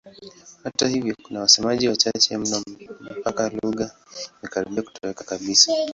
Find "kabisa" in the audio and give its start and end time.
5.23-5.71